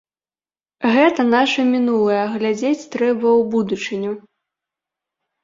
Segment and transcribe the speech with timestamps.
[0.95, 4.11] Гэта нашае мінулае, а глядзець трэба ў будучыню.